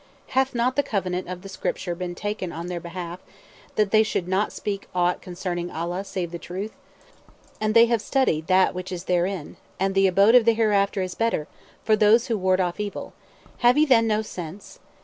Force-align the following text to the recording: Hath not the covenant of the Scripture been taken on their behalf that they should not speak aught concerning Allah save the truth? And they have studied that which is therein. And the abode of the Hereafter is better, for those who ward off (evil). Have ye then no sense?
Hath 0.29 0.55
not 0.55 0.75
the 0.75 0.81
covenant 0.81 1.27
of 1.27 1.43
the 1.43 1.47
Scripture 1.47 1.93
been 1.93 2.15
taken 2.15 2.51
on 2.51 2.65
their 2.65 2.79
behalf 2.79 3.19
that 3.75 3.91
they 3.91 4.01
should 4.01 4.27
not 4.27 4.51
speak 4.51 4.87
aught 4.95 5.21
concerning 5.21 5.69
Allah 5.69 6.03
save 6.03 6.31
the 6.31 6.39
truth? 6.39 6.71
And 7.59 7.75
they 7.75 7.85
have 7.85 8.01
studied 8.01 8.47
that 8.47 8.73
which 8.73 8.91
is 8.91 9.03
therein. 9.03 9.57
And 9.79 9.93
the 9.93 10.07
abode 10.07 10.33
of 10.33 10.45
the 10.45 10.53
Hereafter 10.53 11.03
is 11.03 11.13
better, 11.13 11.47
for 11.83 11.95
those 11.95 12.29
who 12.29 12.37
ward 12.39 12.59
off 12.59 12.79
(evil). 12.79 13.13
Have 13.59 13.77
ye 13.77 13.85
then 13.85 14.07
no 14.07 14.23
sense? 14.23 14.79